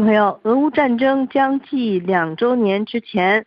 [0.00, 3.46] 朋友，俄乌战争将近两周年之前，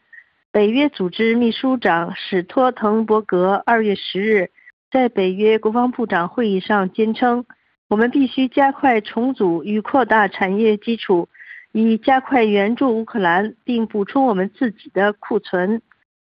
[0.52, 4.50] 北约组织秘书长史托滕伯格二月十日
[4.92, 7.46] 在北约国防部长会议上坚称，
[7.88, 11.30] 我们必须加快重组与扩大产业基础，
[11.72, 15.82] 以加快援助乌克兰，并补充我们自己的库存。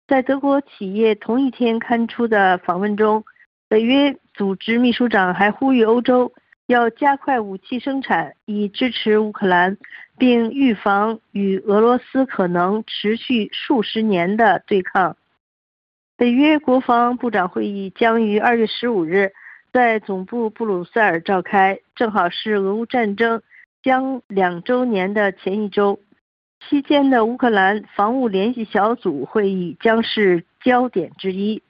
[0.07, 3.23] 在德国企业同一天刊出的访问中，
[3.70, 6.34] 北约组织秘书长还呼吁欧洲。
[6.68, 9.77] 要加快武器生产，以支持乌克兰，
[10.17, 15.17] 并预防与俄罗斯可能持续数十年的对抗。
[16.16, 19.34] 北约国防部长会议将于二月十五日
[19.73, 23.41] 在总部布鲁塞尔召开，正好是俄乌战争
[23.81, 26.00] 将两周年的前一周。
[26.70, 31.64] 期间的乌克兰防务联系小组会议将是焦点之一。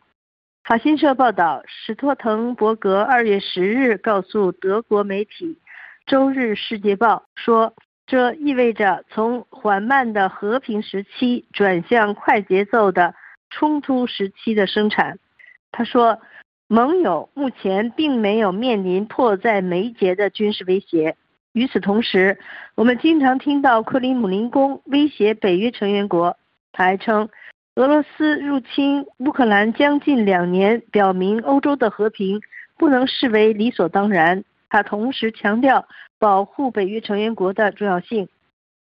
[0.63, 5.45] 法新社报道，史托滕伯格二月十日告诉德国媒体
[6.05, 7.73] 《周日世界报》说，
[8.05, 13.15] 这意味着从缓慢的和平时期转向快节奏的
[13.49, 15.17] 冲突时期的生产。
[15.71, 16.19] 他说，
[16.67, 21.17] 盟友目前并没有面临迫在眉睫的军事威胁。
[21.53, 22.37] 与此同时，
[22.75, 26.37] 我们经常听到克里姆林宫威胁北约成员国。
[26.71, 27.29] 他还称。
[27.75, 32.41] 俄罗斯入侵乌克兰将近两年，表明欧洲的和平
[32.77, 34.43] 不能视为理所当然。
[34.69, 35.87] 他同时强调
[36.19, 38.27] 保护北约成员国的重要性。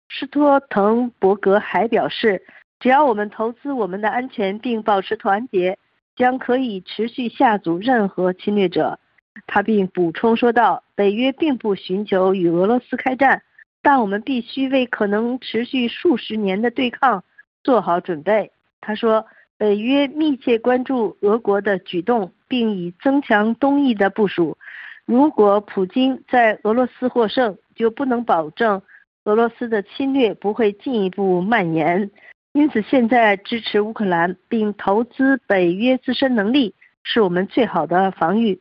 [0.08, 2.42] 施托滕伯格还表示，
[2.80, 5.78] 只要我们投资我们的安全并保持团结，
[6.16, 8.98] 将可以持续下阻任何侵略者。
[9.46, 13.42] 他并补充说道：“北约并不寻求与俄罗斯开战，
[13.83, 17.22] 但我们必须为可能持续数十年的对抗
[17.62, 18.50] 做好准备。”
[18.81, 19.27] 他说
[19.59, 24.56] ：“北约密切关注俄国的举动，并已增强东翼的部署。
[25.05, 28.81] 如果普京在俄罗斯获胜，就不能保证
[29.25, 32.11] 俄罗斯的侵略不会进一步蔓延。
[32.52, 38.61] 因此，现在支持乌克兰并投资北约自身能力，是我们最好的防御。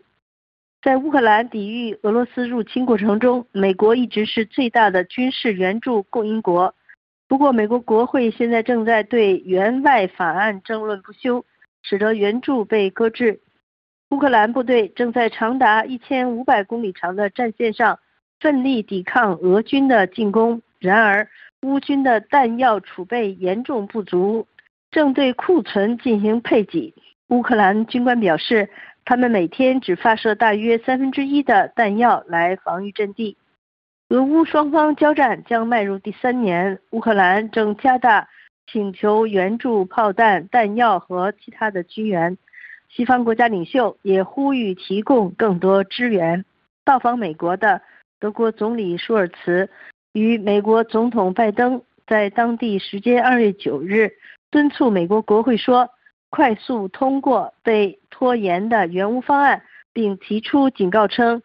[0.82, 6.76] 在乌克兰抵御俄罗斯入侵过程中，美国一直是最大的军事援助供应国。”
[7.30, 11.46] 不过，美国国会现在正在对援外法案争论不休，
[11.84, 13.40] 使得援助被搁置。
[14.10, 18.00] 乌克兰部队正在长达一千五百公里长的战线上
[18.40, 20.64] 奋力抵抗俄军的进攻。
[20.80, 21.30] 然而，
[21.62, 24.48] 乌军的弹药储备严重不足，
[24.90, 26.96] 正对库存进行配给。
[27.28, 28.72] 乌克兰军官表示，
[29.06, 33.38] 他们每天只发射大约三分之一的弹药来防御阵地。
[34.10, 38.28] 俄乌双方交战将迈入第三年，乌克兰正加大
[38.66, 42.36] 请求援助炮弹、弹药和其他的军援。
[42.90, 46.44] 西方国家领袖也呼吁提供更多支援。
[46.84, 47.84] 到访美国的
[48.20, 49.70] 德国总理舒尔茨
[50.14, 54.14] 与美国总统拜登在当地时间二月九日
[54.50, 55.88] 敦促美国国会说，
[56.32, 59.62] 快速通过被拖延的援乌方案，
[59.94, 61.44] 并提出警告称。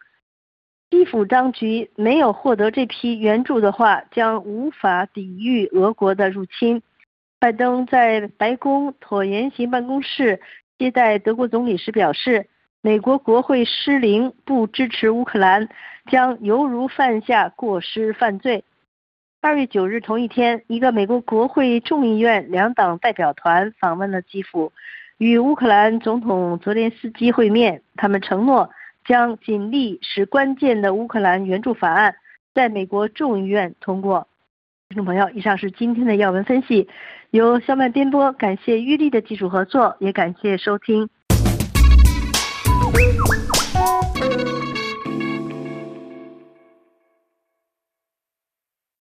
[0.91, 6.81] 基辅当局没有获得这批援助的话，将无法抵御俄国的入侵。
[7.39, 10.39] 拜登在白宫椭圆形办公室
[10.77, 12.47] 接待德国总理时表示
[12.81, 15.67] ：“美国国会失灵，不支持乌克兰，
[16.09, 18.63] 将犹如犯下过失犯罪。”
[19.41, 24.71] 二月九日同一天，一个美国国会众议院两党代表团访问了基辅，
[25.17, 27.81] 与乌克兰总统泽连斯基会面。
[27.95, 28.69] 他们承诺。
[29.05, 32.15] 将尽力使关键的乌克兰援助法案
[32.53, 34.27] 在美国众议院通过。
[34.89, 36.87] 听众朋友，以上是今天的要闻分析，
[37.31, 41.09] 由肖曼颠播，感谢玉丽的技术合作，也感谢收听。